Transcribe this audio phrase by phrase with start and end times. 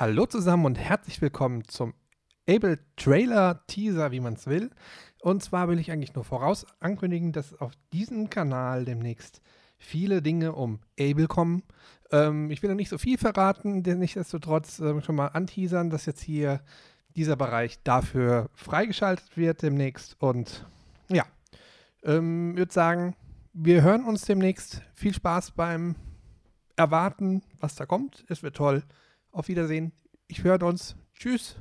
[0.00, 1.92] Hallo zusammen und herzlich willkommen zum
[2.48, 4.70] Able Trailer Teaser, wie man es will.
[5.22, 9.42] Und zwar will ich eigentlich nur voraus ankündigen, dass auf diesem Kanal demnächst
[9.76, 11.64] viele Dinge um Able kommen.
[12.12, 16.06] Ähm, ich will noch nicht so viel verraten, denn nichtsdestotrotz äh, schon mal anteasern, dass
[16.06, 16.60] jetzt hier
[17.16, 20.14] dieser Bereich dafür freigeschaltet wird demnächst.
[20.20, 20.64] Und
[21.08, 21.24] ja,
[22.04, 23.16] ähm, würde sagen,
[23.52, 24.80] wir hören uns demnächst.
[24.94, 25.96] Viel Spaß beim
[26.76, 28.24] Erwarten, was da kommt.
[28.28, 28.84] Es wird toll.
[29.32, 29.92] Auf Wiedersehen.
[30.26, 30.96] Ich höre uns.
[31.14, 31.56] Tschüss.